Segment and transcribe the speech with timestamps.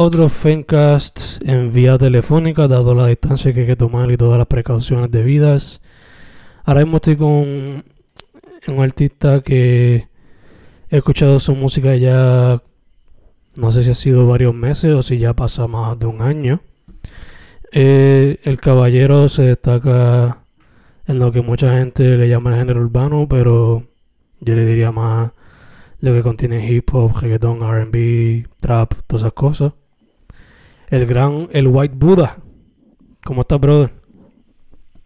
[0.00, 4.46] otro Fencast en vía telefónica, dado la distancia que hay que tomar y todas las
[4.46, 5.80] precauciones debidas.
[6.64, 7.84] Ahora mismo estoy con
[8.68, 10.06] un artista que
[10.88, 12.62] he escuchado su música ya,
[13.56, 16.60] no sé si ha sido varios meses o si ya pasa más de un año.
[17.72, 20.44] Eh, el caballero se destaca
[21.08, 23.82] en lo que mucha gente le llama el género urbano, pero
[24.38, 25.32] yo le diría más
[25.98, 29.72] lo que contiene hip hop, reggaeton, RB, trap, todas esas cosas.
[30.90, 32.38] El gran, el White Buddha.
[33.22, 33.90] ¿Cómo estás, brother?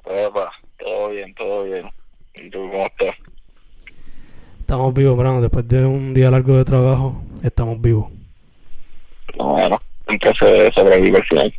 [0.05, 1.91] Epa, todo bien, todo bien.
[2.35, 3.17] ¿Y tú cómo estás?
[4.61, 5.41] Estamos vivos, brano.
[5.41, 8.13] Después de un día largo de trabajo, estamos vivos.
[9.37, 9.81] Bueno,
[10.39, 11.55] se sobrevive al final.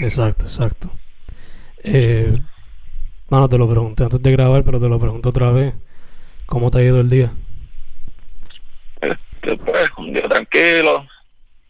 [0.00, 0.90] Exacto, exacto.
[1.82, 2.38] Eh,
[3.28, 5.74] mano, te lo pregunté antes de grabar, pero te lo pregunto otra vez.
[6.46, 7.30] ¿Cómo te ha ido el día?
[9.02, 11.06] Este, pues, un día tranquilo,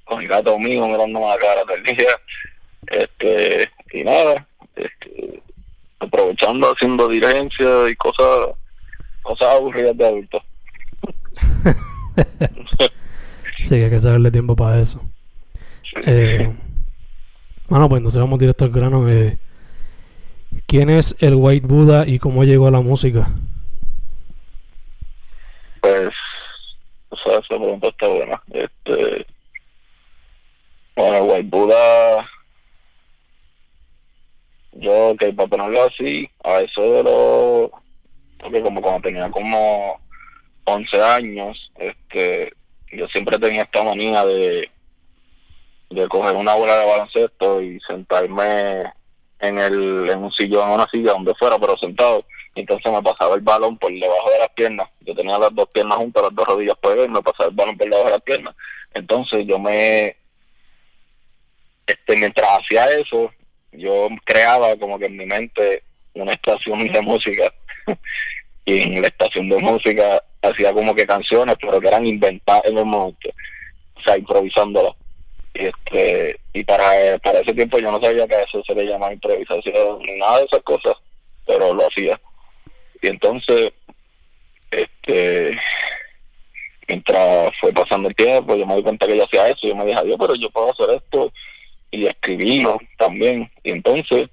[0.04, 2.08] con el gato mío mirándome la cara todo el día.
[2.86, 5.42] Este, y nada, este,
[5.98, 8.56] aprovechando haciendo diligencia y cosas,
[9.22, 10.42] cosas aburridas de adultos.
[13.62, 15.00] sí, que hay que saberle tiempo para eso.
[16.06, 16.52] Eh,
[17.68, 19.08] bueno, pues entonces vamos directo al grano.
[19.08, 19.38] Eh,
[20.66, 23.28] ¿Quién es el White Buddha y cómo llegó a la música?
[25.80, 26.10] Pues,
[27.10, 28.42] o sea, esa pregunta está buena.
[28.52, 29.26] Este,
[30.96, 32.30] bueno, el White Buddha,
[34.72, 37.70] yo, que para ponerlo así, a eso de los,
[38.38, 40.00] porque como cuando tenía como
[40.64, 42.52] 11 años, este,
[42.92, 44.70] yo siempre tenía esta manía de
[45.94, 48.82] de coger una bola de baloncesto y sentarme
[49.38, 52.24] en el en un sillón o una silla donde fuera pero sentado.
[52.54, 54.88] Entonces me pasaba el balón por debajo de las piernas.
[55.00, 57.76] Yo tenía las dos piernas juntas las dos rodillas pegadas y me pasaba el balón
[57.76, 58.54] por debajo de las piernas.
[58.92, 60.16] Entonces yo me
[61.86, 63.30] este mientras hacía eso
[63.76, 65.82] yo creaba como que en mi mente
[66.14, 67.52] una estación de música.
[68.66, 72.78] Y en la estación de música hacía como que canciones pero que eran inventadas en
[72.78, 73.28] el momento.
[73.94, 74.94] O sea improvisándolas.
[75.52, 79.98] Este y para, para ese tiempo yo no sabía que eso se le llamaba improvisación
[79.98, 80.94] ni nada de esas cosas
[81.46, 82.18] pero lo hacía.
[83.02, 83.74] Y entonces
[84.70, 85.58] este
[86.88, 89.68] mientras fue pasando el tiempo yo me di cuenta que yo hacía eso.
[89.68, 91.30] Yo me dije Dios pero yo puedo hacer esto
[91.94, 93.50] y escribirlo también.
[93.62, 94.28] Y entonces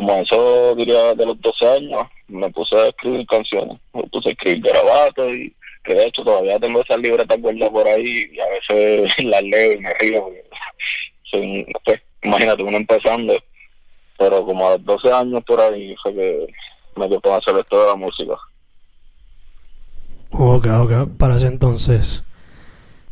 [0.00, 3.78] como eso diría de los 12 años me puse a escribir canciones.
[3.92, 5.54] Me puse a escribir garabatos y
[5.84, 9.78] de hecho todavía tengo esas libretas guardadas por ahí y a veces las leo y
[9.78, 10.30] me río
[11.84, 13.34] pues, imagínate uno empezando.
[14.18, 16.46] Pero como a los 12 años por ahí fue que
[16.96, 18.34] me dio por hacer esto de la música.
[20.30, 22.22] Ok, ok, para ese entonces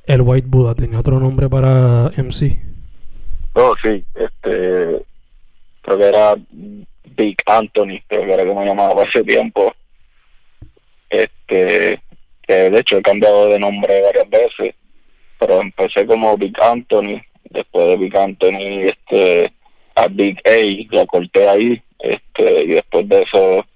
[0.07, 2.68] el White Buddha tenía otro nombre para MC
[3.59, 5.03] oh sí este
[5.83, 6.37] creo que era
[7.17, 9.75] Big Anthony creo que era como llamaba ese tiempo.
[11.11, 12.01] Este
[12.47, 14.75] de hecho he cambiado de nombre varias veces,
[15.39, 17.21] pero empecé como Big Anthony,
[17.51, 19.53] después de Big Anthony este
[19.95, 23.67] a Big A, lo corté ahí, este y después de eso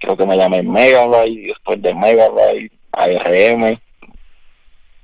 [0.00, 3.78] creo que me llamé Megabyte, y después de Megabyte ARM,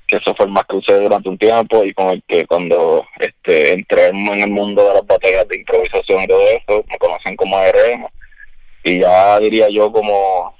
[0.06, 3.05] que eso fue el más que usé durante un tiempo y con el que cuando
[3.19, 7.37] este entré en el mundo de las baterías de improvisación y todo eso, me conocen
[7.37, 8.06] como ARM
[8.85, 10.55] y ya diría yo como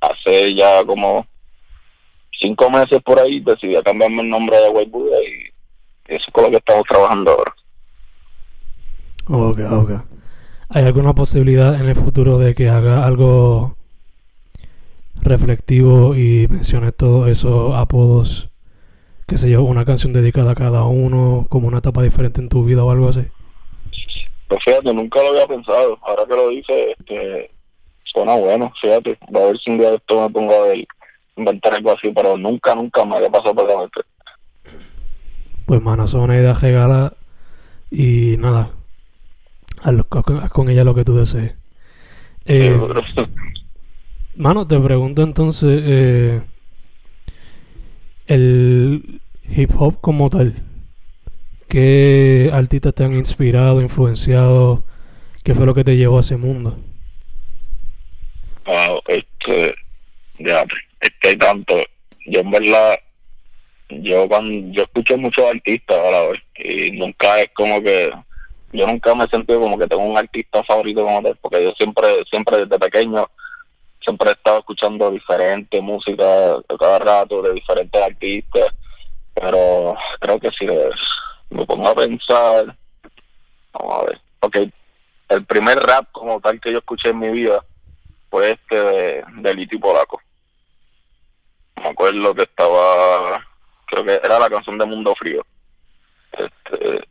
[0.00, 1.26] hace ya como
[2.40, 5.46] cinco meses por ahí decidí cambiarme el nombre de White Buddha y
[6.06, 7.54] eso es con lo que estamos trabajando ahora.
[9.28, 9.90] Ok, ok.
[10.68, 13.75] ¿Hay alguna posibilidad en el futuro de que haga algo
[15.22, 18.50] reflectivo y mencione todos esos apodos?
[19.26, 22.64] Que se yo, una canción dedicada a cada uno, como una etapa diferente en tu
[22.64, 23.24] vida o algo así.
[24.48, 25.98] Pues fíjate, nunca lo había pensado.
[26.02, 27.50] Ahora que lo dice, este,
[28.04, 29.18] suena bueno, fíjate.
[29.34, 30.74] Va a ver si un día esto me pongo a
[31.36, 34.00] inventar algo así, pero nunca, nunca me había pasado por la mente.
[35.66, 37.12] Pues, mano, es una idea regala
[37.90, 38.70] y nada,
[39.82, 41.54] haz con ella lo que tú desees.
[42.46, 42.78] Eh,
[44.36, 46.42] mano, te pregunto entonces, eh,
[48.26, 50.56] el hip hop como tal,
[51.68, 54.84] ¿qué artistas te han inspirado, influenciado?
[55.42, 56.76] ¿Qué fue lo que te llevó a ese mundo?
[58.66, 59.74] Wow, este,
[60.38, 60.64] ya,
[61.00, 61.76] es que hay tanto.
[62.26, 62.98] Yo en verdad,
[63.88, 68.10] yo cuando yo escucho muchos artistas ahora y nunca es como que
[68.72, 71.72] yo nunca me he sentido como que tengo un artista favorito como tal, porque yo
[71.72, 73.28] siempre, siempre desde pequeño,
[74.06, 76.24] siempre he estado escuchando diferente música
[76.78, 78.72] cada rato de diferentes artistas,
[79.34, 80.64] pero creo que si
[81.50, 82.76] me pongo a pensar,
[83.72, 84.56] vamos a ver, ok,
[85.30, 87.64] el primer rap como tal que yo escuché en mi vida
[88.30, 90.20] fue este de, de Liti Polaco.
[91.74, 93.44] Me acuerdo que estaba,
[93.86, 95.44] creo que era la canción de Mundo Frío.
[96.30, 97.08] Este,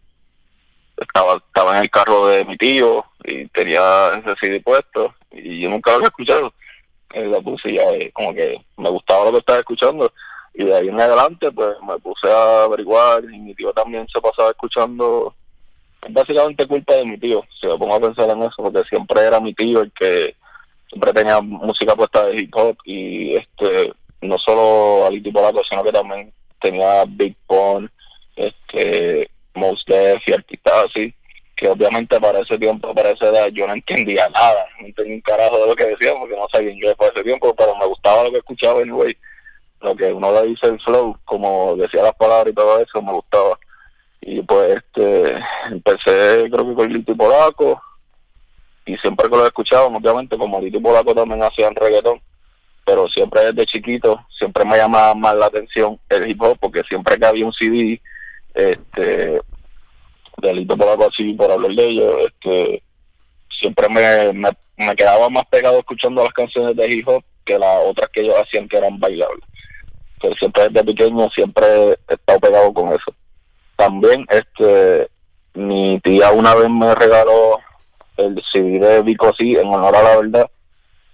[0.95, 5.69] estaba estaba en el carro de mi tío y tenía ese CD puesto y yo
[5.69, 6.53] nunca lo había escuchado.
[7.13, 10.11] La puse y ya eh, como que me gustaba lo que estaba escuchando.
[10.53, 14.21] Y de ahí en adelante pues me puse a averiguar y mi tío también se
[14.21, 15.33] pasaba escuchando.
[16.01, 19.21] Es básicamente culpa de mi tío si me pongo a pensar en eso porque siempre
[19.21, 20.35] era mi tío el que
[20.87, 23.91] siempre tenía música puesta de hip hop y este
[24.21, 26.31] no solo Ali Polaco sino que también
[26.61, 27.89] tenía Big Pun
[28.35, 31.13] este Most Def y artistas así,
[31.55, 35.21] que obviamente para ese tiempo, para esa edad, yo no entendía nada, no entendía un
[35.21, 38.23] carajo de lo que decía porque no sabía inglés para ese tiempo, pero me gustaba
[38.23, 39.15] lo que escuchaba anyway,
[39.81, 43.13] lo que uno le dice el flow, como decía las palabras y todo eso, me
[43.13, 43.57] gustaba.
[44.21, 45.35] Y pues este
[45.71, 47.81] empecé creo que con Liti Polaco,
[48.85, 52.19] y siempre que lo escuchaba, obviamente como Liti Polaco también hacían reggaetón,
[52.85, 57.17] pero siempre desde chiquito, siempre me llamaba más la atención el hip hop, porque siempre
[57.17, 58.01] que había un CD
[58.53, 59.41] este
[60.41, 62.83] delito por algo así por hablar de ellos este
[63.59, 64.33] siempre me,
[64.77, 67.07] me, quedaba más pegado escuchando las canciones de hip
[67.45, 69.43] que las otras que ellos hacían que eran bailables.
[70.21, 71.65] Pero siempre desde pequeño siempre
[72.07, 73.13] he estado pegado con eso.
[73.75, 75.09] También este
[75.53, 77.59] mi tía una vez me regaló
[78.17, 80.49] el CD de Vico en honor a la verdad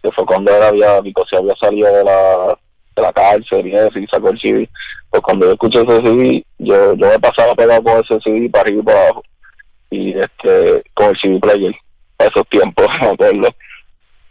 [0.01, 2.57] que fue cuando era había Vico había salido de la
[2.95, 4.69] de la cárcel y eso y sacó el CD
[5.11, 8.63] pues cuando yo escuché ese CD, yo, yo me pasaba pegado con ese CD para
[8.63, 9.23] arriba y para abajo.
[9.89, 11.75] Y este, con el CD player,
[12.17, 13.49] esos tiempos, me acuerdo.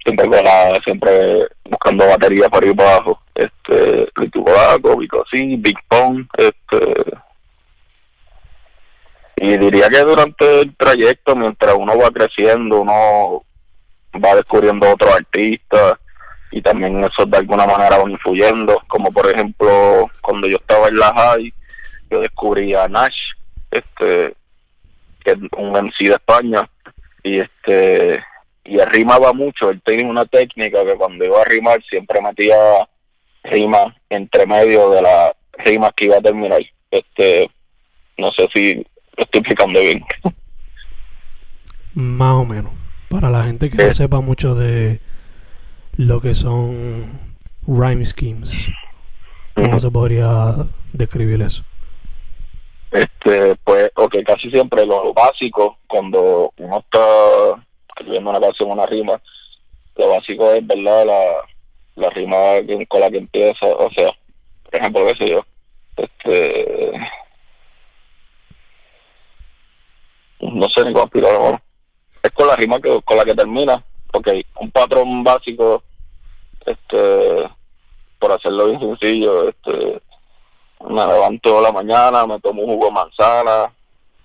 [0.03, 3.21] Siempre, con la, siempre buscando batería para arriba y para abajo.
[3.35, 7.05] Este, Ricky Bolaco, Vico sí, Big Pong, este.
[9.37, 13.43] Y diría que durante el trayecto, mientras uno va creciendo, uno
[14.15, 15.99] va descubriendo otros artistas
[16.51, 20.99] y también eso de alguna manera van influyendo, como por ejemplo cuando yo estaba en
[20.99, 21.53] la high,
[22.11, 23.33] yo descubrí a Nash,
[23.71, 24.35] este,
[25.25, 26.69] que es un MC de España,
[27.23, 28.21] y este
[28.65, 32.55] y rimaba mucho, él tenía una técnica que cuando iba a rimar siempre metía
[33.45, 35.33] rimas entre medio de las
[35.65, 36.61] rimas que iba a terminar.
[36.91, 37.51] Este,
[38.19, 40.05] no sé si lo estoy explicando bien.
[41.95, 42.73] Más o menos.
[43.09, 43.95] Para la gente que no eh.
[43.95, 45.01] sepa mucho de,
[45.97, 47.19] lo que son
[47.67, 48.69] rhyme schemes.
[49.55, 50.55] ¿Cómo se podría
[50.93, 51.65] describir eso?
[52.91, 56.99] Este, pues, ok, casi siempre lo básico, cuando uno está
[57.89, 59.21] escribiendo una canción, una rima,
[59.97, 61.07] lo básico es, ¿verdad?
[61.07, 61.23] La,
[61.97, 62.37] la rima
[62.89, 64.11] con la que empieza, o sea,
[64.65, 65.45] por ejemplo, qué sé yo,
[65.97, 66.93] este,
[70.41, 71.61] no sé ni cómo explicarlo,
[72.23, 74.29] es con la rima que, con la que termina, ok,
[74.61, 75.83] un patrón básico,
[76.67, 77.49] este,
[78.19, 80.01] por hacerlo bien sencillo, este,
[80.89, 83.73] me levanto la mañana, me tomo un jugo de manzana,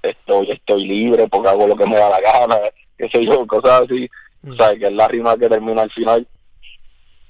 [0.01, 2.57] estoy, estoy libre porque hago lo que me da la gana,
[2.97, 4.09] qué sé yo, cosas así,
[4.43, 4.57] o mm.
[4.57, 6.27] sea, que es la rima que termina al final,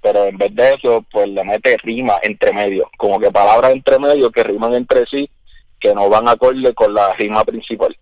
[0.01, 3.99] pero en vez de eso, pues le mete rima entre medio, como que palabras entre
[3.99, 5.29] medio que riman entre sí,
[5.79, 7.95] que no van acorde con la rima principal.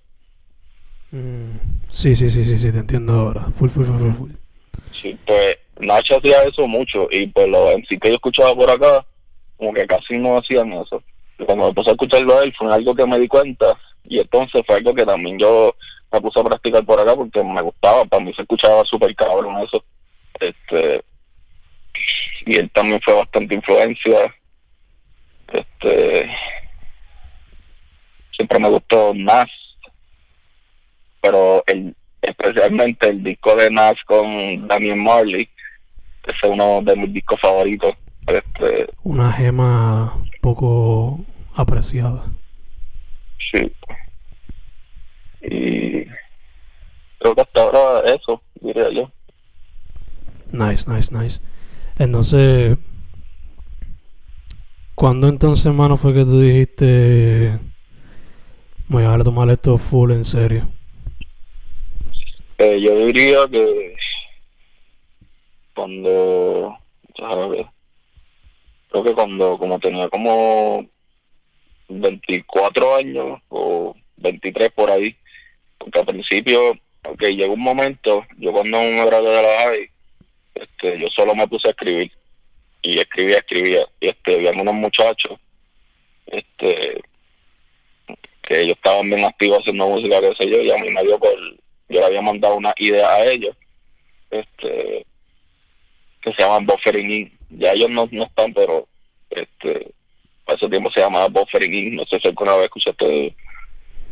[1.12, 1.74] Mm.
[1.90, 3.46] Sí, sí, sí, sí, sí, te entiendo ahora.
[3.56, 4.32] Full, full, full, full.
[5.26, 9.06] Pues Nacho hacía eso mucho y pues los MC que yo escuchaba por acá,
[9.58, 11.04] como que casi no hacían eso.
[11.40, 14.20] Y cuando me puse a escucharlo a él fue algo que me di cuenta y
[14.20, 15.76] entonces fue algo que también yo
[16.12, 19.58] me puse a practicar por acá porque me gustaba, para mí se escuchaba súper cabrón
[19.64, 19.84] eso.
[20.40, 21.04] Este,
[22.46, 24.36] y él también fue bastante influencia.
[25.52, 26.30] Este,
[28.36, 29.50] siempre me gustó Nas,
[31.22, 35.50] pero el, especialmente el disco de Nas con Damian Marley,
[36.24, 37.94] ese es uno de mis discos favoritos.
[38.26, 42.26] Este, Una gema poco apreciada.
[43.52, 43.72] Sí.
[45.42, 46.06] Y
[47.20, 49.12] creo que hasta ahora eso, diría yo.
[50.52, 51.42] Nice, nice, nice.
[51.98, 52.78] Entonces,
[54.96, 57.60] ¿cuándo entonces, hermano, fue que tú dijiste,
[58.88, 60.70] voy a tomar esto full en serio?
[62.58, 63.96] Eh, yo diría que
[65.74, 66.78] cuando,
[67.50, 67.66] ver,
[68.90, 70.86] creo que cuando como tenía como
[71.90, 75.16] 24 años o 23 por ahí,
[75.78, 76.72] porque al principio,
[77.04, 79.90] ok, llegó un momento, yo cuando me gradué de la high,
[80.56, 82.12] este, yo solo me puse a escribir
[82.84, 85.40] y escribía, escribía, y este, había unos muchachos,
[86.28, 87.02] este,
[88.44, 91.18] que ellos estaban bien activos haciendo música, qué sé yo, y a mí me dio
[91.18, 91.36] por,
[91.94, 93.56] yo le había mandado una idea a ellos,
[94.32, 95.06] este,
[96.22, 98.88] que se llaman Buffering In, ya ellos no, no están, pero,
[99.30, 99.94] este,
[100.48, 103.36] a ese tiempo se llamaba Buffering In, no sé si alguna vez escuchaste,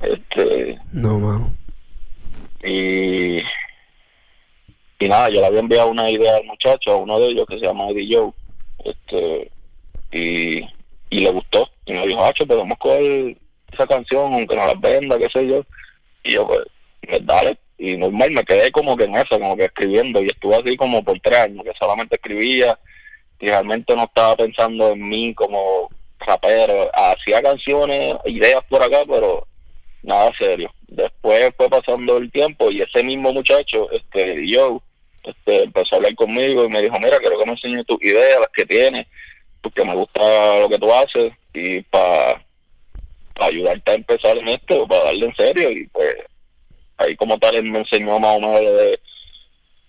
[0.01, 1.55] este, No, mano.
[2.63, 3.39] y
[4.99, 7.57] y nada, yo le había enviado una idea al muchacho, a uno de ellos que
[7.57, 8.31] se llama Eddie Joe,
[8.85, 9.51] este,
[10.11, 10.61] y,
[11.09, 13.35] y le gustó, y me dijo, Hacho, podemos coger
[13.71, 15.63] esa canción, aunque no la venda, qué sé yo,
[16.23, 16.59] y yo, pues,
[17.01, 20.55] pues, dale, y normal, me quedé como que en eso, como que escribiendo, y estuve
[20.55, 22.77] así como por tres años, que solamente escribía,
[23.39, 29.47] y realmente no estaba pensando en mí como rapero, hacía canciones, ideas por acá, pero
[30.03, 30.71] nada serio.
[30.89, 34.83] Después fue pasando el tiempo y ese mismo muchacho, este, yo,
[35.23, 38.41] este, empezó a hablar conmigo y me dijo, mira, quiero que me enseñes tus ideas,
[38.41, 39.07] las que tienes,
[39.59, 42.45] porque me gusta lo que tú haces y para
[43.39, 46.15] ayudarte a empezar en esto, para darle en serio y pues
[47.01, 48.99] ahí como tal él me enseñó más o menos de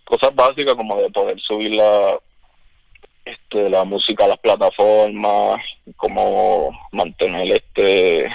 [0.04, 2.18] cosas básicas como de poder subir la
[3.24, 5.60] este la música a las plataformas
[5.96, 8.28] como mantener este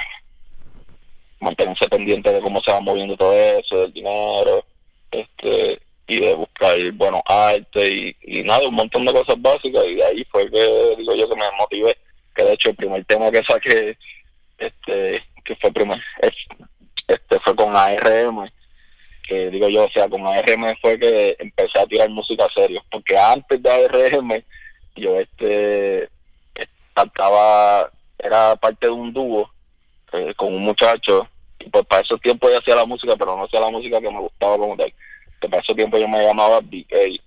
[1.39, 4.65] mantenerse pendiente de cómo se va moviendo todo eso del dinero
[5.11, 9.95] este y de buscar buenos arte y, y nada un montón de cosas básicas y
[9.95, 11.97] de ahí fue que digo yo que me motivé
[12.33, 13.97] que de hecho el primer tema que saqué
[14.57, 16.01] este que fue primer
[17.07, 18.49] este fue con ARM
[19.27, 23.17] que digo yo, o sea, con ARM fue que empecé a tirar música serio, porque
[23.17, 24.43] antes de ARM
[24.95, 26.09] yo este
[26.93, 29.51] cantaba, era parte de un dúo
[30.13, 31.27] eh, con un muchacho,
[31.59, 34.09] y pues para esos tiempos yo hacía la música, pero no hacía la música que
[34.09, 34.91] me gustaba como tal,
[35.39, 37.21] que para esos tiempos yo me llamaba BK,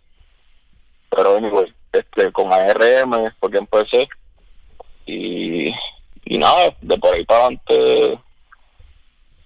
[1.11, 4.09] pero anyway, este, con ARM fue que empecé,
[5.07, 5.73] y,
[6.25, 8.19] y nada, de por ahí para adelante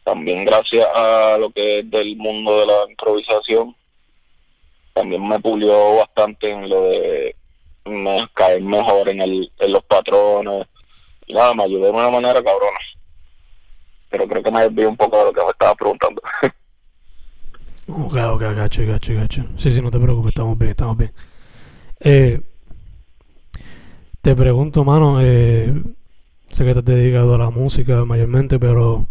[0.05, 3.75] también gracias a lo que es del mundo de la improvisación,
[4.93, 7.35] también me pulió bastante en lo de
[8.35, 10.67] caer mejor en, el, en los patrones.
[11.29, 12.79] Nada, me ayudó de una manera cabrona.
[14.11, 16.23] Pero creo que me desvié un poco de lo que me estaba preguntando.
[17.87, 19.45] Ok, ok, gacho, gacho, gacho.
[19.59, 21.13] Sí, sí, no te preocupes, estamos bien, estamos bien.
[22.01, 22.41] Eh,
[24.23, 25.71] te pregunto, mano, eh,
[26.51, 29.07] sé que te has dedicado a la música mayormente, pero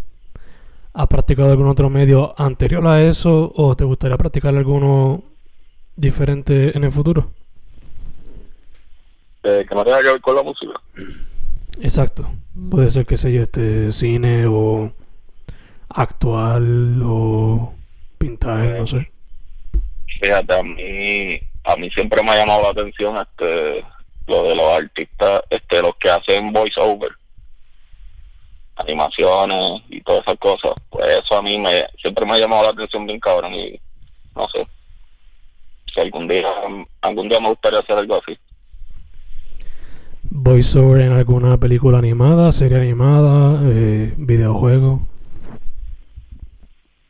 [0.94, 5.22] ¿has practicado algún otro medio anterior a eso o te gustaría practicar alguno
[5.96, 7.30] diferente en el futuro?
[9.44, 10.72] eh, que no tenga que ver con la música.
[11.80, 12.28] Exacto.
[12.70, 14.92] Puede ser que sea este cine o
[15.90, 17.74] actual o
[18.18, 19.10] pintar, no sé.
[20.20, 23.84] Fíjate, a mí, a mí siempre me ha llamado la atención este
[24.26, 27.10] lo de los artistas, este los que hacen voiceover,
[28.76, 30.72] animaciones y todas esas cosas.
[30.90, 33.78] Pues eso a mí me siempre me ha llamado la atención bien cabrón y
[34.34, 34.66] no sé.
[35.92, 36.48] Si algún día,
[37.02, 38.36] algún día me gustaría hacer algo así.
[40.30, 45.06] Voiceover en alguna película animada, serie animada, eh, videojuego.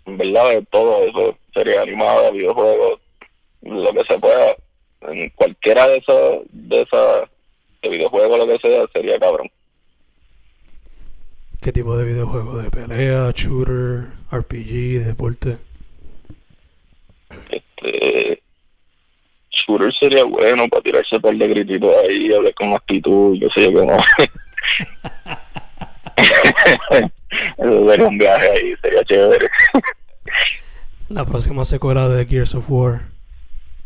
[0.06, 3.00] en verdad de todo eso, serie animada, videojuegos,
[3.62, 4.56] lo que se pueda,
[5.08, 7.28] en cualquiera de esos, de esas,
[7.82, 9.50] de videojuegos, lo que sea, sería cabrón.
[11.64, 12.58] ¿Qué tipo de videojuego?
[12.58, 15.56] ¿De pelea, shooter, RPG, deporte?
[17.48, 18.42] Este,
[19.50, 23.72] shooter sería bueno para tirarse par de grititos ahí, hablar con actitud, yo sé yo
[23.80, 23.96] cómo.
[27.56, 29.48] Eso sería un viaje ahí, sería chévere.
[31.08, 33.00] La próxima secuela de Gears of War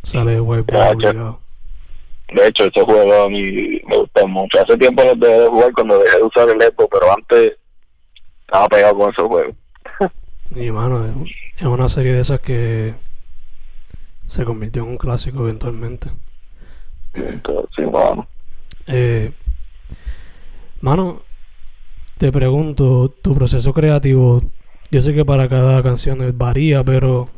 [0.03, 1.11] sale White Ya, Boy ya.
[1.11, 1.41] obligado.
[2.35, 4.61] De hecho, ese juego a mí me gusta mucho.
[4.61, 7.53] Hace tiempo lo dejé de jugar cuando dejé de usar el Xbox, pero antes
[8.49, 9.52] estaba pegado con ese juego.
[10.57, 12.95] Y mano, es- una serie de esas que
[14.28, 16.11] se convirtió en un clásico eventualmente.
[17.14, 18.26] Entonces, sí, mano.
[18.87, 19.33] Eh,
[20.81, 21.21] mano,
[22.17, 24.43] te pregunto, tu proceso creativo,
[24.90, 27.28] yo sé que para cada canción varía, pero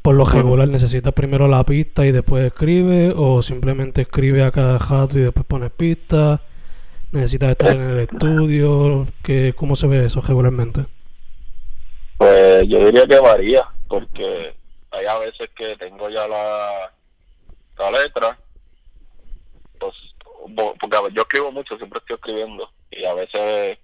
[0.00, 4.78] por lo regular necesitas primero la pista y después escribe, o simplemente escribe a cada
[4.78, 6.40] jato y después pones pista.
[7.12, 10.86] Necesitas estar en el estudio, que, ¿cómo se ve eso regularmente?
[12.16, 14.54] Pues yo diría que varía, porque
[14.90, 16.90] hay a veces que tengo ya la,
[17.78, 18.38] la letra,
[19.78, 19.94] pues,
[20.80, 23.78] porque yo escribo mucho, siempre estoy escribiendo, y a veces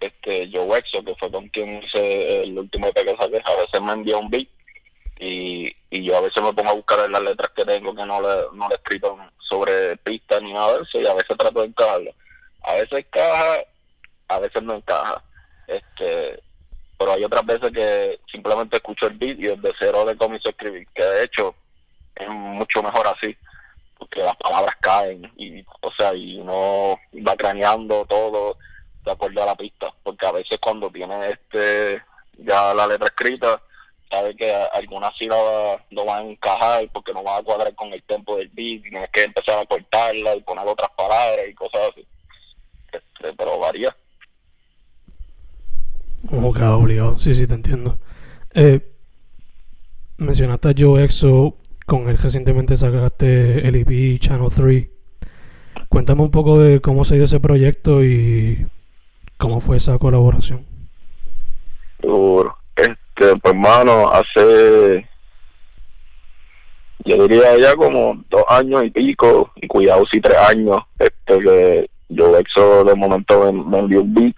[0.00, 3.80] este Joe Wexo, que fue con quien hice el último EP que saqué, a veces
[3.80, 4.48] me envía un beat
[5.18, 8.04] y, y yo a veces me pongo a buscar en las letras que tengo que
[8.04, 9.16] no le, no le escrito
[9.48, 12.10] sobre pistas ni nada de eso y a veces trato de encajarlo.
[12.66, 13.64] A veces encaja,
[14.28, 15.22] a veces no encaja.
[15.66, 16.42] Este,
[16.98, 20.52] pero hay otras veces que simplemente escucho el beat y desde cero le comienzo a
[20.52, 21.54] escribir, que de hecho
[22.14, 23.36] es mucho mejor así,
[23.98, 28.56] porque las palabras caen y, o sea, y uno va craneando todo
[29.04, 32.02] de acuerdo a la pista, porque a veces cuando tiene este
[32.38, 33.62] ya la letra escrita,
[34.10, 38.02] sabe que algunas sílabas no van a encajar porque no van a cuadrar con el
[38.02, 41.90] tempo del beat, y tienes que empezar a cortarla y poner otras palabras y cosas
[41.90, 42.06] así.
[42.96, 43.94] Este, pero varía.
[46.28, 47.98] Como que obligado, sí, sí, te entiendo.
[48.54, 48.80] Eh,
[50.16, 54.88] mencionaste a Joe Exo, con él recientemente sacaste el EP Channel 3.
[55.88, 58.66] Cuéntame un poco de cómo se dio ese proyecto y
[59.36, 60.64] cómo fue esa colaboración.
[62.00, 62.56] Seguro.
[62.74, 65.06] Este, pues hermano, hace
[67.06, 71.90] yo diría ya como dos años y pico, y cuidado si tres años, este que
[72.08, 74.34] yo Exo de momento me, envió un beat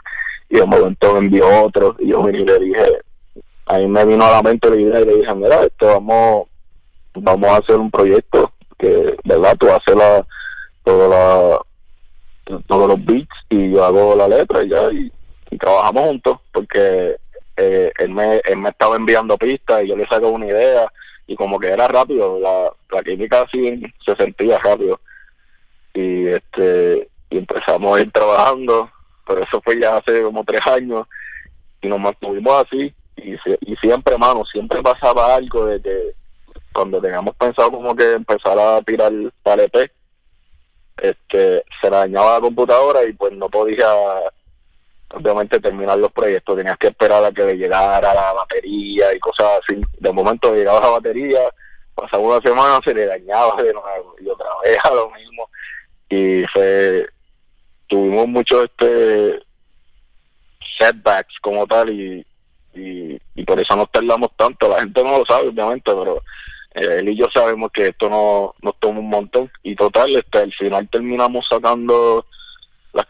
[0.48, 2.86] y de momento me envió otro y yo vine y le dije,
[3.66, 6.48] a mí me vino a la mente la idea y le dije, mira, esto vamos,
[7.14, 10.26] vamos a hacer un proyecto que, verdad, tú haces la,
[10.84, 15.12] toda la, todos los beats y yo hago la letra y ya, y,
[15.50, 17.16] y trabajamos juntos porque
[17.56, 20.90] eh, él, me, él me estaba enviando pistas y yo le saco una idea
[21.26, 24.98] y como que era rápido, la, la química así se sentía rápido.
[25.92, 28.90] Y este y empezamos a ir trabajando,
[29.26, 31.06] pero eso fue ya hace como tres años
[31.80, 36.12] y nos mantuvimos así y, y siempre, mano, siempre pasaba algo de que
[36.72, 39.12] cuando teníamos pensado como que empezar a tirar
[39.42, 39.90] para EP,
[40.98, 43.86] este, se le dañaba la computadora y pues no podía
[45.14, 49.60] obviamente terminar los proyectos, tenías que esperar a que le llegara la batería y cosas
[49.62, 49.80] así.
[49.98, 51.40] De momento llegaba la batería,
[51.94, 55.48] pasaba una semana, se le dañaba de nuevo y otra vez a lo mismo.
[56.10, 57.08] Y fue,
[57.88, 59.40] tuvimos muchos este
[60.78, 62.24] setbacks como tal y,
[62.74, 64.68] y, por eso nos tardamos tanto.
[64.68, 66.22] La gente no lo sabe, obviamente, pero
[66.74, 69.50] eh, él y yo sabemos que esto no nos toma un montón.
[69.62, 72.26] Y total, este, al final terminamos sacando
[72.92, 73.06] las,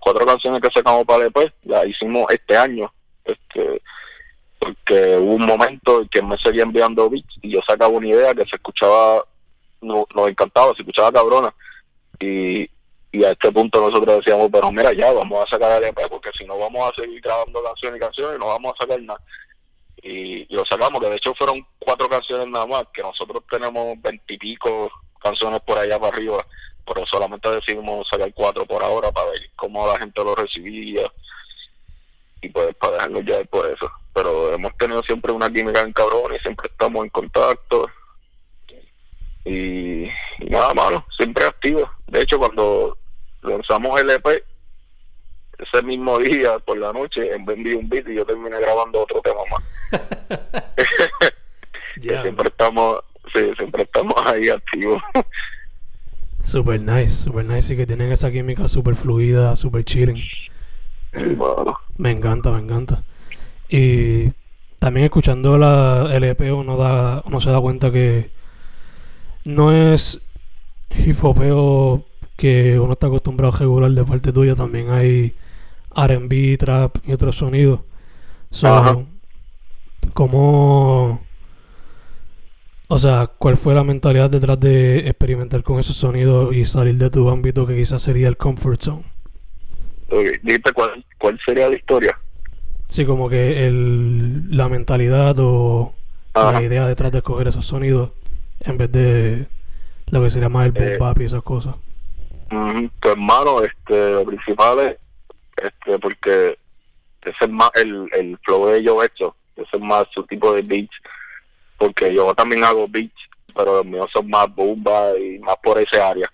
[0.00, 2.92] cuatro canciones que sacamos para el EP, las hicimos este año.
[3.24, 3.82] Este,
[4.58, 8.34] porque hubo un momento en que me seguía enviando beats y yo sacaba una idea
[8.34, 9.24] que se escuchaba,
[9.80, 11.54] no, nos encantaba, se escuchaba cabrona.
[12.20, 12.68] Y,
[13.12, 16.30] y a este punto nosotros decíamos, pero mira, ya vamos a sacar el EP porque
[16.36, 19.20] si no vamos a seguir grabando canciones y canciones no vamos a sacar nada.
[20.02, 24.00] Y, y lo sacamos, que de hecho fueron cuatro canciones nada más, que nosotros tenemos
[24.00, 26.44] veintipico canciones por allá para arriba,
[26.86, 31.10] pero solamente decidimos sacar cuatro por ahora para ver cómo la gente lo recibía
[32.42, 33.90] y pues para dejarlo ya después de eso.
[34.12, 37.88] Pero hemos tenido siempre una química en cabrón y siempre estamos en contacto.
[39.44, 40.08] Y,
[40.50, 41.88] nada, mano, siempre activo.
[42.08, 42.98] De hecho, cuando
[43.42, 44.44] lanzamos el EP,
[45.58, 49.20] ese mismo día por la noche, en de un beat y yo terminé grabando otro
[49.20, 49.62] tema más.
[52.00, 53.00] Siempre estamos,
[53.32, 55.00] sí, siempre estamos ahí activos.
[56.42, 60.20] Super nice, super nice y que tienen esa química super fluida, super chilling.
[61.36, 63.04] bueno, Me encanta, me encanta.
[63.68, 64.32] Y
[64.78, 68.30] también escuchando la LP uno, da, uno se da cuenta que
[69.44, 70.20] no es
[70.90, 72.04] hip hopeo
[72.36, 74.54] que uno está acostumbrado a regular de parte tuya.
[74.54, 75.34] También hay
[75.96, 77.80] R&B, trap y otros sonidos.
[78.50, 78.98] So, Ajá.
[80.14, 81.20] como...
[82.88, 87.10] O sea, ¿cuál fue la mentalidad detrás de experimentar con esos sonidos y salir de
[87.10, 89.04] tu ámbito que quizás sería el comfort zone?
[90.08, 90.38] Okay.
[90.74, 92.18] Cuál, cuál sería la historia.
[92.90, 95.94] Sí, como que el, la mentalidad o
[96.34, 96.52] Ajá.
[96.52, 98.10] la idea detrás de escoger esos sonidos
[98.60, 99.48] en vez de
[100.10, 101.76] lo que sería más el boom Eh, bap y esas cosas.
[102.52, 104.98] Ujú, Pues hermano, este, lo principal es,
[105.56, 106.58] este, porque
[107.22, 110.62] ese es más el, el flow de yo hecho, ese es más su tipo de
[110.62, 110.94] beats,
[111.78, 113.14] porque yo también hago beats,
[113.54, 116.30] pero los míos son más bomba y más por ese área.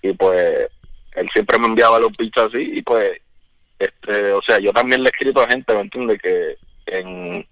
[0.00, 0.68] Y pues
[1.16, 3.20] él siempre me enviaba los beats así y pues,
[3.80, 6.20] este, o sea, yo también le he escrito a gente, ¿me entiendes?
[6.22, 7.46] Que en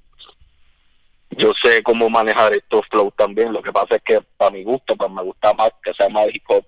[1.31, 4.95] yo sé cómo manejar estos flows también, lo que pasa es que para mi gusto,
[4.97, 6.65] pues me gusta más que sea más hip hop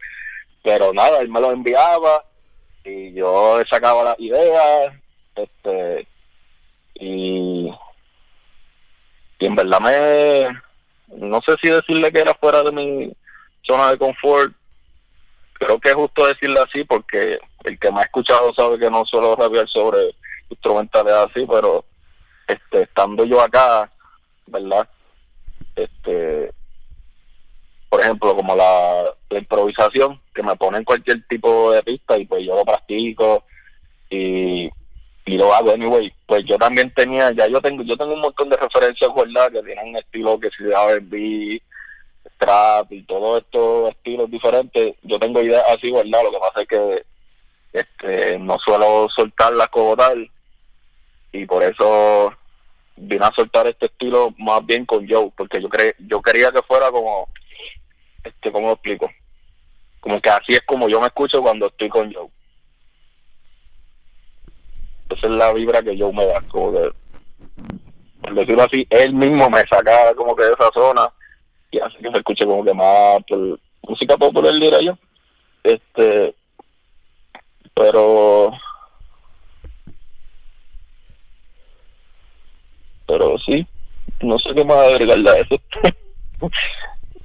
[0.62, 2.24] pero nada, él me lo enviaba
[2.84, 4.94] y yo sacaba las ideas,
[5.34, 6.06] este,
[6.94, 7.70] y,
[9.38, 13.12] y en verdad me, no sé si decirle que era fuera de mi
[13.62, 14.52] zona de confort,
[15.54, 19.04] creo que es justo decirle así porque el que me ha escuchado sabe que no
[19.04, 20.14] suelo rabiar sobre
[20.48, 21.84] instrumentales así, pero
[22.46, 23.90] este, estando yo acá,
[24.46, 24.88] ¿verdad?
[25.76, 26.52] Este,
[27.88, 32.44] por ejemplo, como la, la improvisación, que me ponen cualquier tipo de pista y pues
[32.44, 33.44] yo lo practico
[34.10, 34.68] y,
[35.26, 36.12] y lo hago anyway.
[36.26, 39.62] Pues yo también tenía, ya yo tengo yo tengo un montón de referencias guardadas que
[39.62, 41.62] tienen un estilo que si de R&B,
[42.38, 44.94] trap y todos estos estilos diferentes.
[45.02, 47.02] Yo tengo ideas así guardadas, lo que pasa es que
[47.72, 50.30] este no suelo soltarlas como tal
[51.32, 52.32] y por eso
[52.96, 56.62] vine a soltar este estilo más bien con Joe, porque yo cre yo quería que
[56.62, 57.28] fuera como
[58.24, 59.10] este, ¿cómo lo explico?
[60.00, 62.28] Como que así es como yo me escucho cuando estoy con Joe.
[65.10, 66.90] Esa es la vibra que Joe me da, como que,
[68.20, 71.12] por decirlo así, él mismo me saca como que de esa zona
[71.70, 74.98] y hace que se escuche como que más por música popular, diría yo.
[75.62, 76.34] Este,
[77.74, 78.52] pero,
[83.06, 83.66] pero sí,
[84.20, 85.60] no sé qué más agregarle a eso.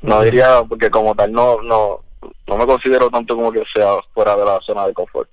[0.03, 2.01] no diría porque como tal no no
[2.47, 5.29] no me considero tanto como que sea fuera de la zona de confort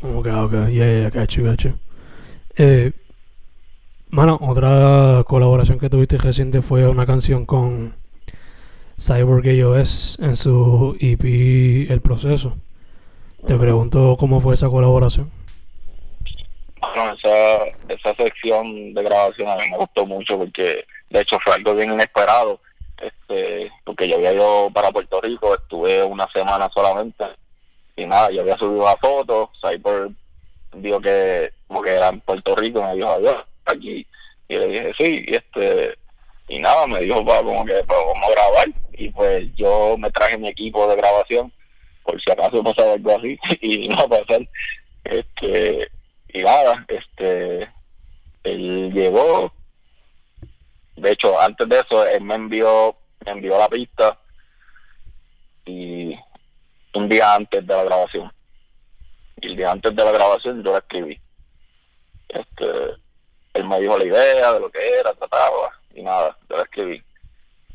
[0.00, 1.72] Ok, ok, yeah, yeah, got you, got you.
[2.56, 2.92] Eh,
[4.10, 7.96] mano, otra colaboración que tuviste reciente fue una canción con
[8.96, 12.56] Cyborg AOS en su EP El Proceso.
[13.44, 15.32] Te pregunto cómo fue esa colaboración.
[16.94, 21.54] bueno esa esa sección de grabación a mí me gustó mucho porque de hecho fue
[21.54, 22.60] algo bien inesperado
[23.00, 27.24] este porque yo había ido para Puerto Rico estuve una semana solamente
[27.96, 30.10] y nada yo había subido la foto Cyber
[30.74, 34.06] dijo que como era en Puerto Rico me dijo adiós aquí
[34.48, 35.98] y le dije sí y este
[36.48, 40.10] y nada me dijo va como que pues, vamos a grabar y pues yo me
[40.10, 41.52] traje mi equipo de grabación
[42.02, 44.48] por si acaso pasaba algo así y no va a pasar
[45.04, 45.88] este
[46.32, 47.68] y nada este
[48.44, 49.52] él llegó
[51.00, 54.18] de hecho antes de eso él me envió me envió la pista
[55.64, 56.14] y
[56.94, 58.32] un día antes de la grabación.
[59.40, 61.20] Y el día antes de la grabación yo la escribí.
[62.28, 62.66] Este
[63.54, 67.02] él me dijo la idea de lo que era trataba y nada yo la escribí.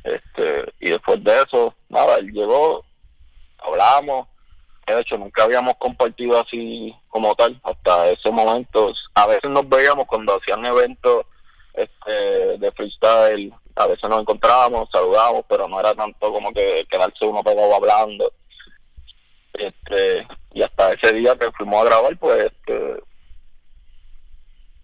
[0.03, 2.83] Este y después de eso nada él llegó
[3.59, 4.27] hablamos.
[4.87, 8.93] De hecho nunca habíamos compartido así como tal hasta ese momento.
[9.15, 11.25] A veces nos veíamos cuando hacían eventos
[11.73, 17.25] este de freestyle a veces nos encontrábamos saludábamos pero no era tanto como que quedarse
[17.25, 18.31] uno pegado hablando.
[19.53, 23.03] Este y hasta ese día que fuimos a grabar pues este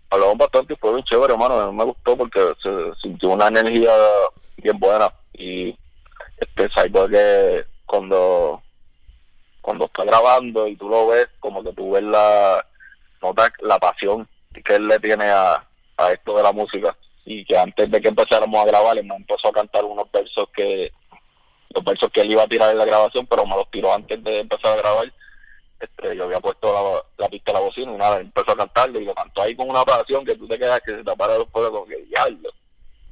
[0.10, 2.70] hablamos bastante y fue bien chévere hermano a mí me gustó porque se
[3.02, 3.92] sintió una energía
[4.58, 5.14] bien buena.
[5.34, 5.78] Y
[6.38, 8.62] este Cyborg que cuando
[9.62, 12.66] cuando está grabando y tú lo ves como que tú ves la
[13.22, 14.28] nota la pasión
[14.64, 15.69] que él le tiene a,
[16.00, 16.96] a esto de la música.
[17.26, 20.48] Y que antes de que empezáramos a grabar él me empezó a cantar unos versos
[20.56, 20.92] que
[21.70, 24.24] los versos que él iba a tirar en la grabación pero me los tiró antes
[24.24, 25.14] de empezar a grabar.
[25.80, 29.06] Este yo había puesto la, pista de la bocina y nada empezó a cantarlo y
[29.06, 31.48] lo cantó ahí con una pasión que tú te quedas que se te para los
[31.48, 32.50] pelos como que diablo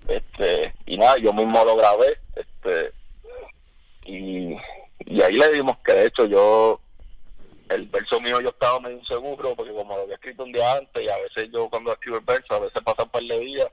[0.07, 2.91] este y nada yo mismo lo grabé este
[4.03, 4.57] y,
[5.05, 6.81] y ahí le dimos que de hecho yo
[7.69, 11.03] el verso mío yo estaba medio inseguro porque como lo había escrito un día antes
[11.03, 13.67] y a veces yo cuando escribo el verso a veces pasan un par de días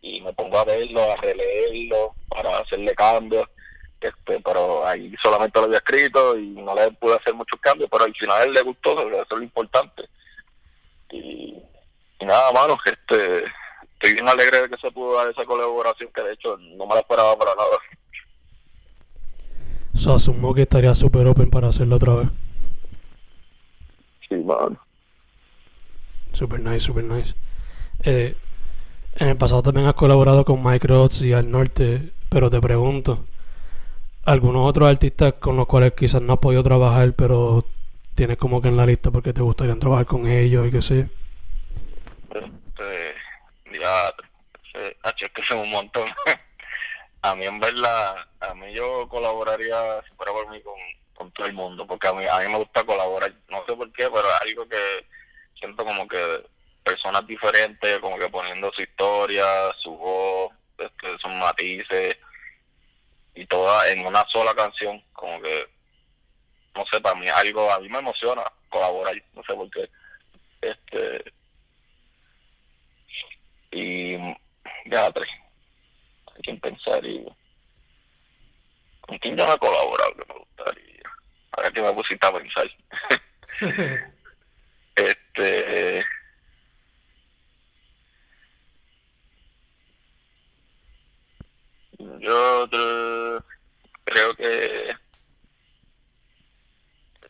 [0.00, 3.46] y me pongo a verlo, a releerlo para hacerle cambios
[4.00, 8.04] este pero ahí solamente lo había escrito y no le pude hacer muchos cambios pero
[8.04, 10.04] al final él le gustó eso es lo importante
[11.10, 11.54] y,
[12.20, 13.44] nada mano este
[13.94, 16.94] estoy bien alegre de que se pudo dar esa colaboración que de hecho no me
[16.94, 17.78] la esperaba para nada
[19.94, 22.28] So, asumo que estaría super open para hacerlo otra vez.
[24.28, 24.78] Sí, mano.
[26.32, 27.34] Super nice, super nice.
[28.04, 28.36] Eh,
[29.16, 33.26] en el pasado también has colaborado con Mike Rods y Al Norte, pero te pregunto,
[34.24, 37.64] ¿algunos otros artistas con los cuales quizás no has podido trabajar, pero
[38.14, 41.08] tienes como que en la lista porque te gustaría trabajar con ellos y qué sé?
[42.30, 43.14] Este,
[43.80, 44.14] ya,
[45.20, 46.08] es que son un montón.
[47.22, 50.74] a mí en verdad, a mí yo colaboraría, si fuera por mí, con,
[51.18, 53.92] con todo el mundo, porque a mí, a mí me gusta colaborar, no sé por
[53.92, 55.04] qué, pero es algo que
[55.58, 56.46] siento como que
[56.84, 59.44] personas diferentes, como que poniendo su historia,
[59.82, 62.16] su voz, este, sus matices,
[63.34, 65.66] y todas en una sola canción, como que,
[66.76, 69.90] no sé, para mí algo, a mí me emociona colaborar, no sé por qué.
[70.60, 71.32] Este,
[73.72, 74.16] y
[74.86, 75.28] ya tres,
[76.36, 77.26] hay que pensar y
[79.00, 80.97] con quién ya me he colaborado que me gustaría.
[81.52, 82.70] Ahora que me pusiste a pensar.
[84.96, 86.04] este
[92.20, 92.68] Yo
[94.04, 94.94] creo que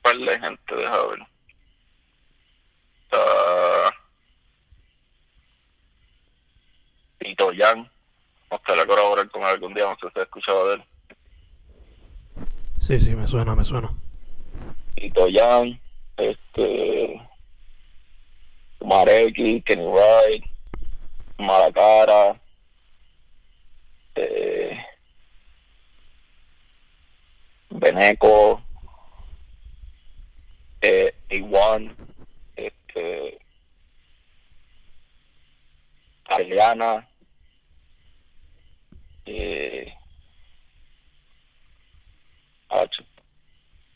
[0.03, 1.19] par de gente, deja ver.
[3.03, 3.95] Está
[7.19, 7.91] Tito Yan.
[8.51, 10.85] Ojalá colaborar con algún día, no sé si has escuchado de él.
[12.81, 13.91] Sí, sí, me suena, me suena.
[14.99, 15.29] Tito
[16.17, 17.29] este.
[18.81, 20.45] Mareki, Kenny Wright,
[21.39, 22.41] Malacara
[24.15, 24.77] eh,
[27.71, 28.63] Beneco,
[30.81, 31.95] eh, A1,
[32.57, 33.39] este,
[36.29, 37.09] Ariana,
[39.27, 39.93] eh,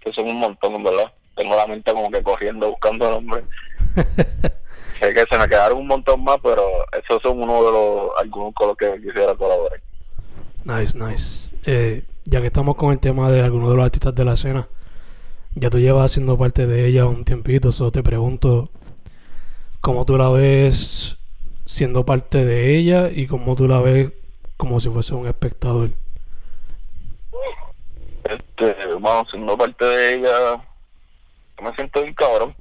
[0.02, 1.12] que son un montón, ¿verdad?
[1.34, 3.44] Tengo la mente como que corriendo buscando nombres.
[4.98, 6.62] sé que se me quedaron un montón más, pero
[6.92, 9.80] esos son uno de los algunos con los que quisiera colaborar.
[10.64, 11.48] Nice, nice.
[11.66, 14.68] Eh, ya que estamos con el tema de algunos de los artistas de la escena,
[15.54, 18.70] ya tú llevas siendo parte de ella un tiempito, solo te pregunto
[19.80, 21.16] cómo tú la ves
[21.64, 24.12] siendo parte de ella y cómo tú la ves
[24.56, 25.90] como si fuese un espectador.
[28.24, 30.62] Este, vamos, siendo parte de ella,
[31.60, 32.54] me siento bien cabrón.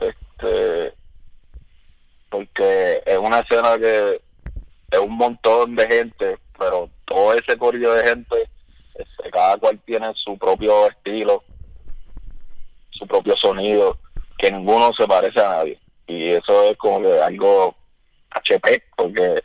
[0.00, 0.94] Este,
[2.28, 4.20] porque es una escena que
[4.90, 8.48] es un montón de gente, pero todo ese corrido de gente,
[8.94, 11.44] este, cada cual tiene su propio estilo,
[12.90, 13.98] su propio sonido,
[14.38, 15.78] que ninguno se parece a nadie.
[16.06, 17.74] Y eso es como que algo
[18.30, 19.42] HP, porque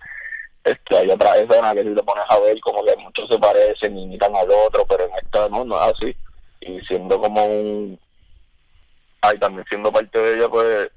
[0.63, 3.97] este, hay otra escena que si te pones a ver como que muchos se parecen
[3.97, 6.15] imitan al otro, pero en esta no, no es así.
[6.62, 8.00] Y siendo como un...
[9.21, 10.91] Ay, también siendo parte de ella, pues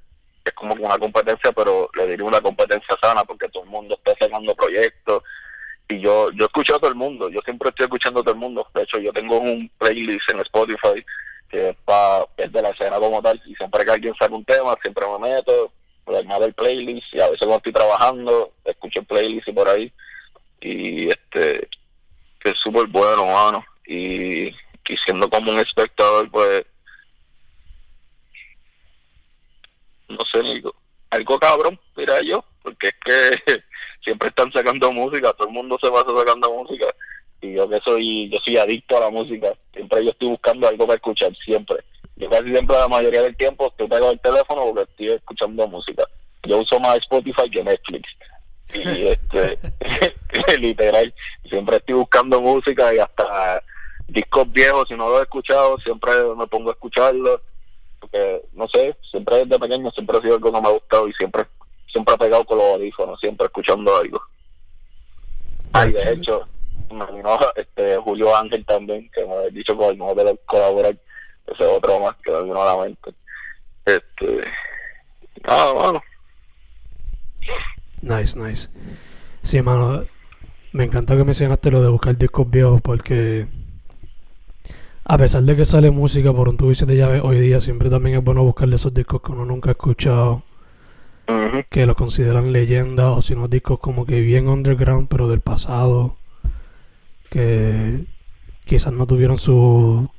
[0.44, 4.14] es como una competencia, pero le diría una competencia sana, porque todo el mundo está
[4.18, 5.22] sacando proyectos,
[5.88, 8.40] y yo yo escucho a todo el mundo, yo siempre estoy escuchando a todo el
[8.40, 11.04] mundo, de hecho yo tengo un playlist en Spotify
[11.50, 14.44] que es, pa, es de la escena como tal, y siempre que alguien saca un
[14.44, 15.72] tema, siempre me meto,
[16.06, 19.68] me añado el playlist, y a veces cuando estoy trabajando, escucho el playlist y por
[19.68, 19.92] ahí,
[20.60, 21.68] y este,
[22.40, 26.64] que es súper bueno, mano, y, y siendo como un espectador, pues,
[30.08, 30.74] no sé, algo,
[31.10, 33.62] algo cabrón, mira yo, porque es que
[34.04, 36.86] siempre están sacando música, todo el mundo se pasa sacando música
[37.40, 40.86] y yo que soy, yo soy adicto a la música, siempre yo estoy buscando algo
[40.86, 41.76] para escuchar, siempre.
[42.16, 46.04] Yo casi siempre la mayoría del tiempo estoy pegado al teléfono porque estoy escuchando música.
[46.44, 48.08] Yo uso más Spotify que Netflix.
[48.72, 49.58] Y este,
[50.58, 51.12] literal,
[51.48, 53.62] siempre estoy buscando música y hasta
[54.08, 57.40] discos viejos, si no los he escuchado, siempre me pongo a escucharlos.
[57.98, 61.12] Porque, no sé, siempre desde pequeño siempre ha sido algo que me ha gustado y
[61.14, 61.44] siempre
[61.94, 64.20] siempre ha pegado con los audífonos, siempre escuchando algo.
[65.72, 66.46] Ay, de hecho,
[66.90, 70.96] me vino este, Julio Ángel también, que me ha dicho con el nuevo de colaborar,
[71.46, 73.14] ese otro más que me vino a la mente.
[73.84, 74.44] Este,
[75.46, 76.02] nada, bueno.
[78.02, 78.68] Nice, nice.
[79.42, 80.04] Sí, mano,
[80.72, 83.46] me encanta que mencionaste lo de buscar discos viejos porque
[85.04, 88.16] a pesar de que sale música por un tubo de llave hoy día, siempre también
[88.16, 90.42] es bueno buscarle esos discos que uno nunca ha escuchado
[91.70, 96.16] que lo consideran leyenda o si no discos como que bien underground pero del pasado
[97.30, 98.04] que
[98.66, 100.10] quizás no tuvieron su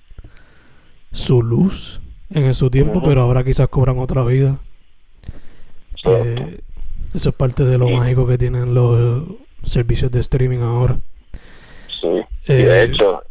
[1.15, 4.57] su luz en su tiempo pero ahora quizás cobran otra vida.
[6.03, 6.59] Eh,
[7.13, 9.23] eso es parte de lo mágico que tienen los
[9.63, 10.99] servicios de streaming ahora.
[12.01, 12.25] Sí.
[12.47, 13.23] Y de eh, hecho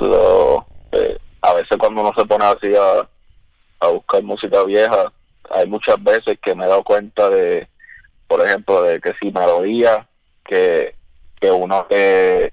[0.00, 0.66] lo,
[1.54, 3.08] veces cuando uno se pone así a,
[3.80, 5.12] a buscar música vieja,
[5.50, 7.68] hay muchas veces que me he dado cuenta de,
[8.26, 10.06] por ejemplo, de que si melodía,
[10.44, 10.96] que,
[11.40, 12.52] que uno que,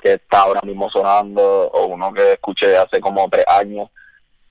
[0.00, 3.88] que está ahora mismo sonando, o uno que escuché hace como tres años,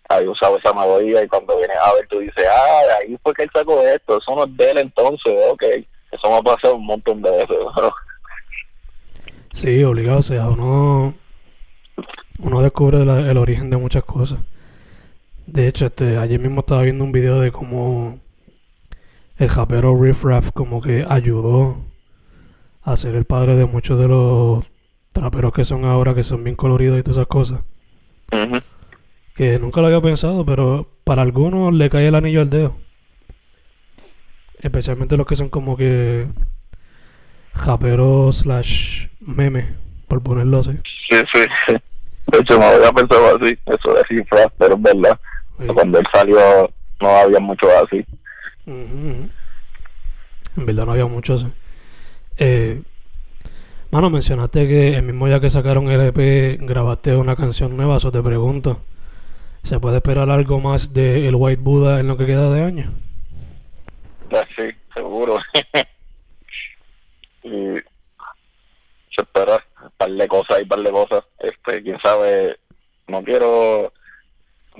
[0.09, 3.43] había usado esa melodía y cuando vienes a ver tú dices, ah, ahí fue que
[3.43, 5.63] él sacó esto, eso no es de él entonces, ok,
[6.11, 7.57] eso me ha pasado un montón de veces.
[9.53, 11.13] sí, obligado, o sea, uno,
[12.39, 14.39] uno descubre el origen de muchas cosas.
[15.45, 18.19] De hecho, este, ayer mismo estaba viendo un video de cómo
[19.37, 21.77] el japero Riff Raff como que ayudó
[22.83, 24.65] a ser el padre de muchos de los
[25.17, 27.61] traperos que son ahora, que son bien coloridos y todas esas cosas.
[29.35, 32.77] Que nunca lo había pensado, pero para algunos le cae el anillo al dedo.
[34.59, 36.27] Especialmente los que son como que
[37.53, 39.75] japeros slash meme,
[40.07, 40.77] por ponerlo así.
[41.09, 41.73] Sí, sí, sí.
[42.27, 45.19] De hecho, me había pensado así, eso de Riff Raff, pero es verdad.
[45.73, 48.05] Cuando él salió no había mucho así.
[48.65, 49.31] En
[50.55, 51.47] verdad no había mucho así.
[52.37, 52.81] Eh,
[53.91, 58.11] mano, mencionaste que el mismo día que sacaron el EP grabaste una canción nueva, eso
[58.11, 58.81] te pregunto.
[59.63, 62.93] ¿Se puede esperar algo más de El White Buddha en lo que queda de año?
[64.33, 65.37] Ah, sí, seguro.
[67.43, 71.23] y se espera un par de cosas y un par de cosas.
[71.39, 72.57] Este, quién sabe,
[73.07, 73.91] no quiero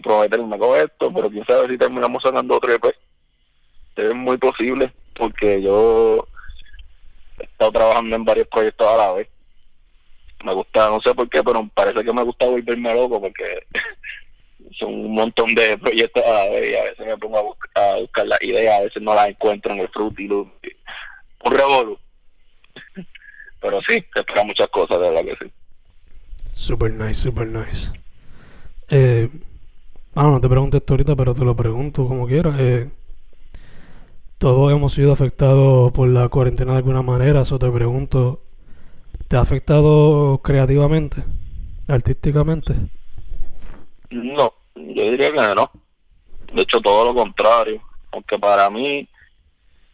[0.03, 2.85] prometerme con esto, pero quién sabe si terminamos sacando otro EP.
[3.95, 6.27] Es muy posible, porque yo
[7.39, 9.27] he estado trabajando en varios proyectos a la vez.
[10.43, 13.65] Me gusta, no sé por qué, pero parece que me gusta volverme loco, porque
[14.79, 18.27] son un montón de proyectos a la vez y a veces me pongo a, buscar,
[18.27, 20.49] las ideas, a veces no las encuentro en el Fruity Loop.
[21.43, 21.99] Un revolú.
[23.61, 25.51] pero sí, te espera muchas cosas, de verdad que sí.
[26.53, 27.91] Super nice, super nice.
[28.89, 29.29] Eh,
[30.19, 32.55] Ah, no te pregunto ahorita, pero te lo pregunto como quieras.
[32.57, 32.89] Eh,
[34.37, 38.43] todos hemos sido afectados por la cuarentena de alguna manera, eso te pregunto.
[39.27, 41.23] ¿Te ha afectado creativamente,
[41.87, 42.73] artísticamente?
[44.09, 45.69] No, yo diría que no.
[46.53, 47.81] De hecho, todo lo contrario.
[48.11, 49.07] Aunque para mí,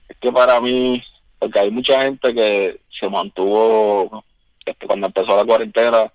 [0.07, 1.01] es que para mí,
[1.39, 4.23] porque hay mucha gente que se mantuvo,
[4.65, 6.11] este, cuando empezó la cuarentena,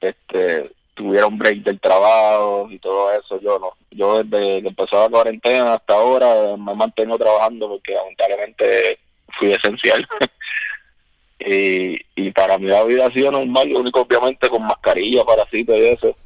[0.00, 3.40] este tuvieron break del trabajo y todo eso.
[3.40, 3.72] Yo no.
[3.90, 8.98] Yo desde que empezó la cuarentena hasta ahora me mantengo trabajando porque lamentablemente
[9.38, 10.06] fui esencial.
[11.40, 15.86] y, y para mí la vida ha sido normal, único obviamente con mascarilla, parasito y
[15.86, 16.16] eso.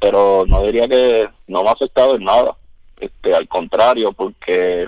[0.00, 2.56] Pero no diría que no me ha afectado en nada.
[3.00, 4.86] Este, al contrario, porque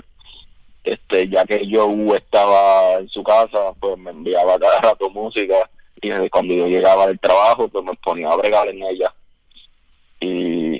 [0.83, 5.69] este ya que yo estaba en su casa, pues me enviaba cada rato música
[6.01, 9.11] y cuando yo llegaba del trabajo pues me ponía a bregar en ella
[10.19, 10.75] y,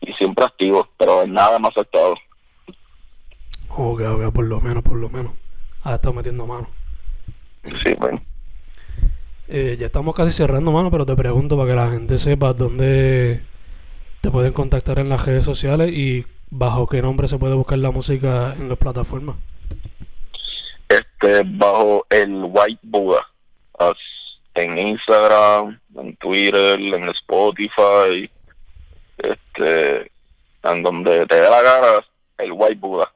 [0.00, 2.14] y siempre activo pero en nada más afectado.
[3.68, 5.32] Ok ok por lo menos por lo menos.
[5.82, 6.68] Ha estado metiendo mano.
[7.64, 8.20] Sí bueno.
[9.48, 13.42] Eh, ya estamos casi cerrando mano pero te pregunto para que la gente sepa dónde
[14.20, 17.90] te pueden contactar en las redes sociales y bajo qué nombre se puede buscar la
[17.90, 19.36] música en las plataformas.
[20.88, 23.26] Este bajo el White Buddha.
[24.54, 28.30] En Instagram, en Twitter, en Spotify,
[29.22, 30.10] este,
[30.62, 32.04] en donde te dé la cara,
[32.38, 33.12] el White Buddha.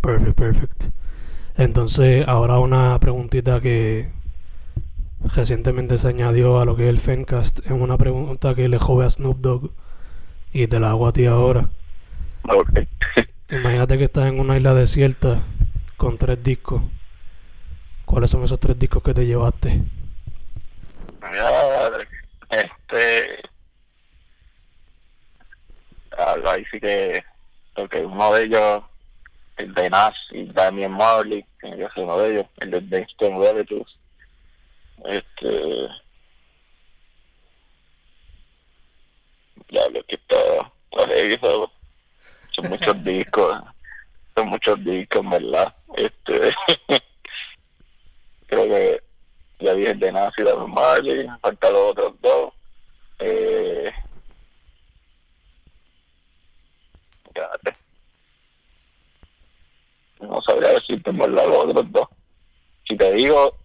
[0.00, 0.84] Perfect, perfect.
[1.56, 4.10] Entonces, ahora una preguntita que
[5.34, 9.06] recientemente se añadió a lo que es el Fencast, es una pregunta que le jode
[9.06, 9.70] a Snoop Dogg
[10.52, 11.70] y te la hago a ti ahora.
[12.42, 12.88] Okay.
[13.50, 15.42] Imagínate que estás en una isla desierta
[15.96, 16.82] con tres discos
[18.04, 19.82] ¿Cuáles son esos tres discos que te llevaste?
[22.50, 23.40] Este.
[26.18, 27.24] Ahí sí que.
[27.74, 28.84] Porque uno de ellos,
[29.56, 33.98] el de Nash y Damian Marley, que es uno de ellos, el de Dexter Relatives.
[35.04, 35.88] Este.
[39.70, 40.72] Ya lo que está.
[42.50, 43.56] Son muchos discos.
[44.36, 45.74] Son muchos discos, ¿verdad?
[45.96, 46.54] Este.
[48.46, 49.02] creo que
[49.60, 52.52] ya dije el de Nazi de Marley, faltan los otros dos.
[53.18, 53.92] Eh,
[60.20, 62.08] no sabría decirte por los otros dos.
[62.88, 63.56] Si te digo,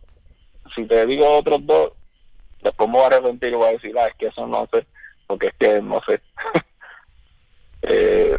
[0.75, 1.93] si te digo otros dos,
[2.61, 4.85] después me voy a arrepentir y voy a decir, ah, es que eso no sé,
[5.27, 6.21] porque es que no sé.
[7.83, 8.37] eh,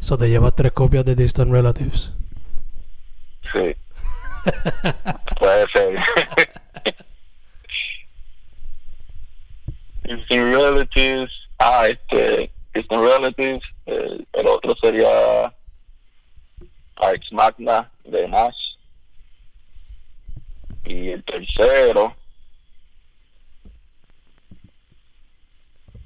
[0.00, 2.10] so te llevas tres copias de Distant Relatives.
[3.52, 3.76] Sí.
[5.38, 5.98] Puede ser.
[10.04, 11.30] Distant Relatives.
[11.58, 12.50] Ah, este.
[12.74, 13.62] Distant Relatives.
[13.86, 15.52] El, el otro sería.
[17.00, 18.76] Arx Magna de Nash.
[20.84, 22.14] Y el tercero.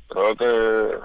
[0.08, 0.98] Creo que.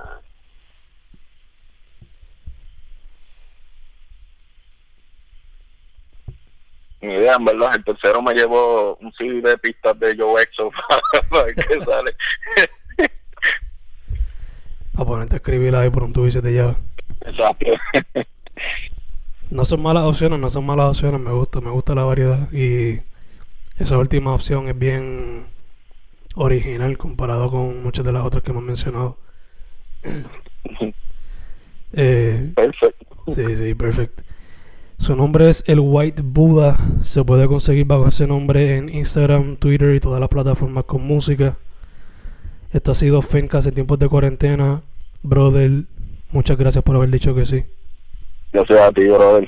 [7.02, 7.76] Ni idea, en verdad.
[7.76, 10.70] El tercero me llevo un CD de pistas de Joe Exo
[11.30, 12.16] para, qué sale.
[15.00, 16.76] A ponerte a escribir ahí por un tubo y se te lleva.
[17.26, 17.66] Exacto.
[19.50, 23.00] No son malas opciones, no son malas opciones, me gusta, me gusta la variedad y
[23.80, 25.46] esa última opción es bien
[26.36, 29.18] original comparado con muchas de las otras que hemos mencionado.
[31.94, 33.08] Eh, Perfecto.
[33.34, 34.22] sí, sí, perfecto.
[35.00, 36.78] Su nombre es el White Buddha.
[37.02, 41.58] Se puede conseguir bajo ese nombre en Instagram, Twitter y todas las plataformas con música.
[42.72, 44.84] Esto ha sido Fencast en tiempos de cuarentena.
[45.22, 45.84] Brother,
[46.32, 47.64] muchas gracias por haber dicho que sí.
[48.52, 49.48] Gracias a ti, brother.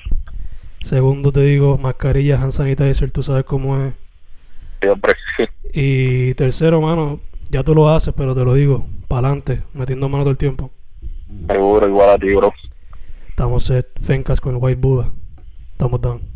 [0.84, 3.93] Segundo, te digo, mascarillas, hand sanitizer, tú sabes cómo es.
[4.82, 5.13] Siempre.
[5.74, 7.19] Y tercero, mano,
[7.49, 10.72] ya tú lo haces, pero te lo digo, para adelante, metiendo mano todo el tiempo.
[11.47, 12.53] Seguro, igual a ti, bro.
[13.30, 15.11] Estamos set, Fencast con el White Buddha.
[15.72, 16.30] Estamos down.